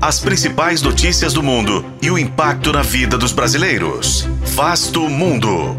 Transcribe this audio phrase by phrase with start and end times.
[0.00, 4.28] As principais notícias do mundo e o impacto na vida dos brasileiros.
[4.54, 5.76] Vasto Mundo.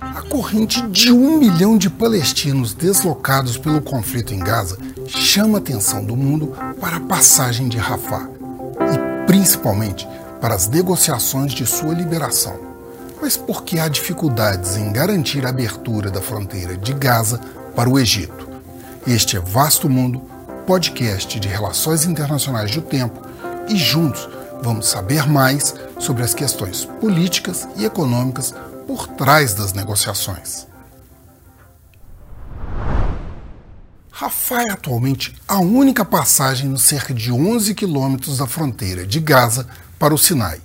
[0.00, 6.04] A corrente de um milhão de palestinos deslocados pelo conflito em Gaza chama a atenção
[6.04, 8.28] do mundo para a passagem de Rafah
[8.80, 10.08] e, principalmente,
[10.40, 12.77] para as negociações de sua liberação.
[13.20, 17.40] Mas por que há dificuldades em garantir a abertura da fronteira de Gaza
[17.74, 18.48] para o Egito?
[19.06, 20.20] Este é Vasto Mundo,
[20.66, 23.20] podcast de relações internacionais do tempo,
[23.68, 24.28] e juntos
[24.62, 28.54] vamos saber mais sobre as questões políticas e econômicas
[28.86, 30.68] por trás das negociações.
[34.12, 39.66] Rafah é atualmente a única passagem nos cerca de 11 quilômetros da fronteira de Gaza
[39.98, 40.60] para o Sinai.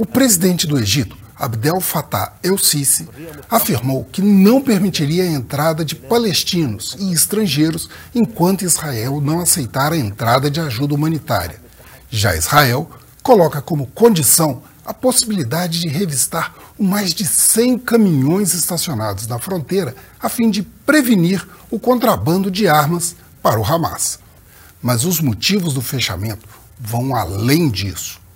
[0.00, 3.08] O presidente do Egito, Abdel Fattah el-Sisi,
[3.50, 9.96] afirmou que não permitiria a entrada de palestinos e estrangeiros enquanto Israel não aceitar a
[9.96, 11.60] entrada de ajuda humanitária.
[12.08, 12.88] Já Israel
[13.24, 20.28] coloca como condição a possibilidade de revistar mais de 100 caminhões estacionados na fronteira a
[20.28, 24.20] fim de prevenir o contrabando de armas para o Hamas.
[24.80, 26.46] Mas os motivos do fechamento
[26.78, 28.27] vão além disso.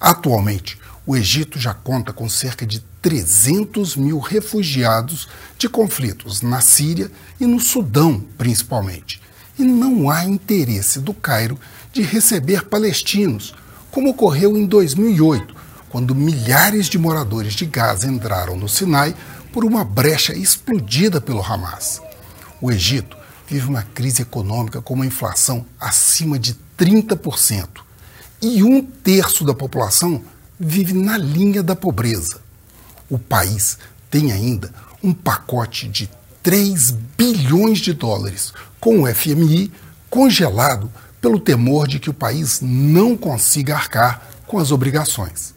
[0.00, 5.28] Atualmente, o Egito já conta com cerca de 300 mil refugiados
[5.58, 9.20] de conflitos na Síria e no Sudão, principalmente.
[9.58, 11.58] E não há interesse do Cairo
[11.92, 13.54] de receber palestinos,
[13.90, 15.54] como ocorreu em 2008,
[15.90, 19.14] quando milhares de moradores de Gaza entraram no Sinai
[19.52, 22.00] por uma brecha explodida pelo Hamas.
[22.60, 27.83] O Egito vive uma crise econômica com uma inflação acima de 30%.
[28.46, 30.22] E um terço da população
[30.60, 32.42] vive na linha da pobreza.
[33.08, 33.78] O país
[34.10, 34.70] tem ainda
[35.02, 36.10] um pacote de
[36.42, 39.72] 3 bilhões de dólares com o FMI
[40.10, 45.54] congelado pelo temor de que o país não consiga arcar com as obrigações.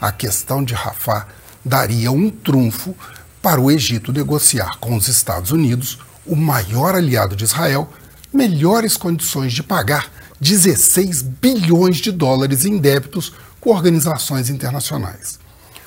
[0.00, 1.28] A questão de Rafah
[1.64, 2.96] daria um trunfo
[3.40, 7.88] para o Egito negociar com os Estados Unidos, o maior aliado de Israel,
[8.32, 10.10] melhores condições de pagar
[10.44, 15.38] 16 bilhões de dólares em débitos com organizações internacionais.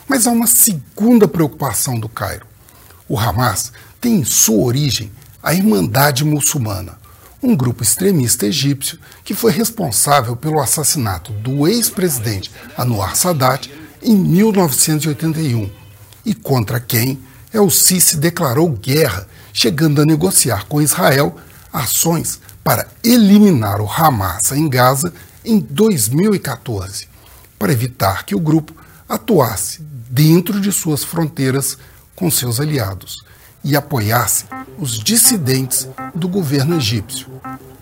[0.07, 2.47] Mas há uma segunda preocupação do Cairo.
[3.07, 5.11] O Hamas tem em sua origem
[5.43, 6.97] a Irmandade Muçulmana,
[7.41, 13.69] um grupo extremista egípcio que foi responsável pelo assassinato do ex-presidente Anwar Sadat
[14.01, 15.69] em 1981
[16.25, 17.19] e contra quem
[17.53, 21.37] El Sisi declarou guerra, chegando a negociar com Israel
[21.77, 27.07] ações para eliminar o Hamas em Gaza em 2014
[27.57, 28.73] para evitar que o grupo
[29.07, 31.77] atuasse dentro de suas fronteiras
[32.15, 33.23] com seus aliados
[33.63, 34.45] e apoiasse
[34.77, 37.27] os dissidentes do governo egípcio,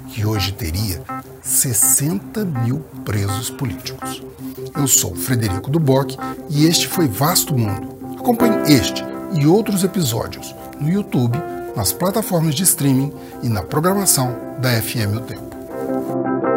[0.10, 1.02] que hoje teria
[1.42, 4.24] 60 mil presos políticos.
[4.76, 6.16] Eu sou Frederico Duboc
[6.50, 8.16] e este foi Vasto Mundo.
[8.18, 9.04] Acompanhe este
[9.34, 11.38] e outros episódios no YouTube,
[11.76, 13.14] nas plataformas de streaming
[13.44, 16.55] e na programação da FM O Tempo.